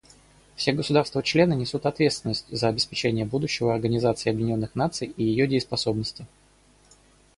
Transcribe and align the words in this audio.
Все 0.55 0.71
государства-члены 0.73 1.53
несут 1.53 1.85
ответственность 1.85 2.47
за 2.49 2.69
обеспечение 2.69 3.23
будущего 3.23 3.71
Организации 3.75 4.31
Объединенных 4.31 4.73
Наций 4.73 5.13
и 5.15 5.23
ее 5.23 5.45
дееспособности. 5.45 6.25